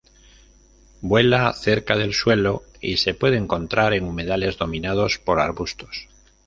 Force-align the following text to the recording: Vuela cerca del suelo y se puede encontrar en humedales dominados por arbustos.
Vuela 1.01 1.53
cerca 1.53 1.95
del 1.95 2.15
suelo 2.15 2.63
y 2.81 2.97
se 2.97 3.13
puede 3.13 3.37
encontrar 3.37 3.93
en 3.93 4.03
humedales 4.05 4.57
dominados 4.57 5.19
por 5.19 5.39
arbustos. 5.39 6.07